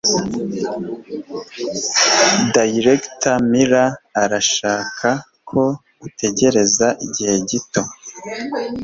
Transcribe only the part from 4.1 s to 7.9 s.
arashaka ko utegereza igihe gito.